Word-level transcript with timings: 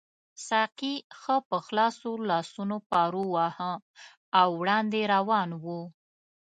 ساقي 0.47 0.93
ښه 1.19 1.35
په 1.49 1.57
خلاصو 1.65 2.11
لاسونو 2.29 2.77
پارو 2.91 3.23
واهه 3.35 3.73
او 4.39 4.49
وړاندې 4.61 5.01
روان 5.13 5.49
وو. 5.63 5.81